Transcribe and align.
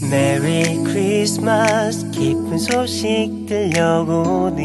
메리 0.00 0.76
크리스마스 0.84 2.08
기쁜 2.10 2.56
소식 2.56 3.46
들려오는 3.46 4.56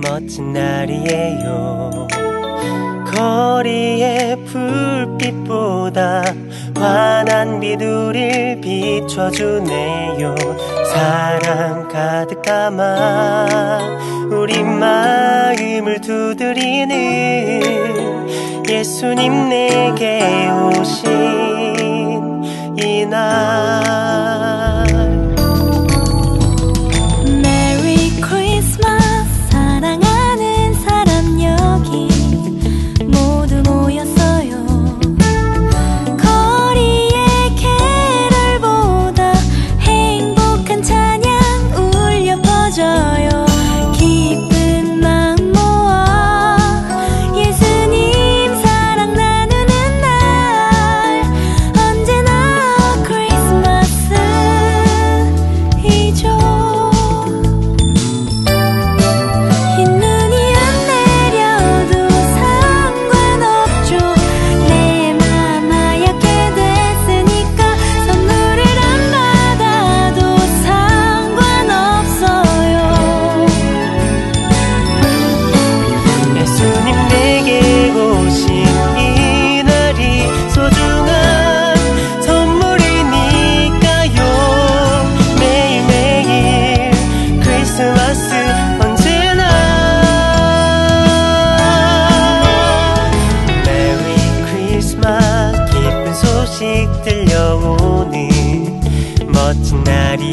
멋진 0.00 0.52
날이에요. 0.52 2.06
거리의 3.06 4.36
불빛보다 4.44 6.22
환한 6.76 7.58
비둘이를 7.60 8.60
비춰주네요. 8.60 10.34
사랑 10.92 11.88
가득 11.88 12.42
담아 12.42 13.78
우리 14.30 14.62
마음을 14.62 16.00
두드리는 16.00 17.60
예수님 18.68 19.48
내게 19.48 20.48
오신 20.78 21.02
이날. 22.78 23.91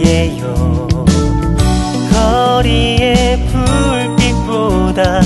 돼요. 0.09 0.88
거리의 2.11 3.45
불빛보다 3.45 5.21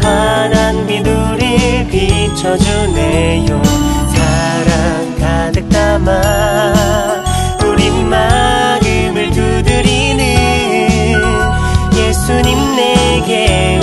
환한 0.00 0.86
미누리 0.86 1.88
비춰주네요. 1.88 3.60
사랑 4.14 5.16
가득 5.18 5.68
담아 5.68 6.72
우리 7.64 7.90
마음을 8.04 9.30
두드리는 9.32 10.24
예수님 11.96 12.76
내게 12.76 13.77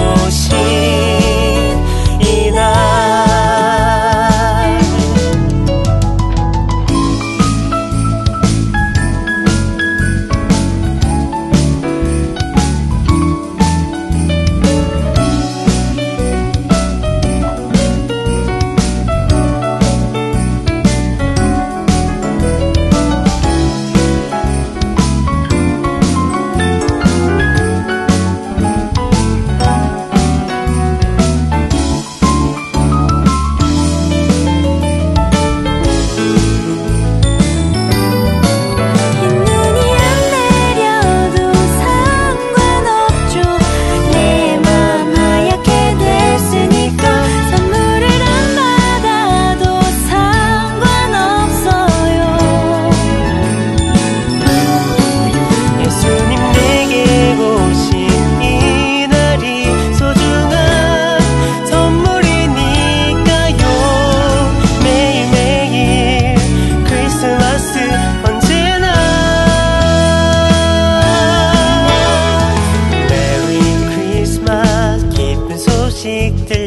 Gerçekte 76.06 76.65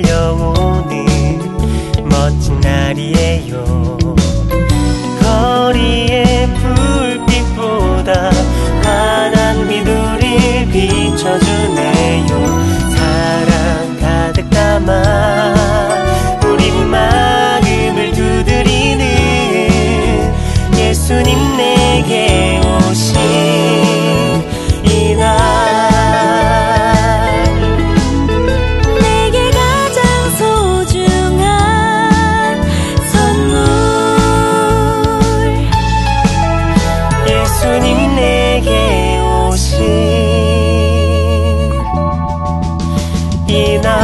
예수님 37.59 38.15
내게 38.15 39.19
오신 39.19 39.83
이날 43.49 43.98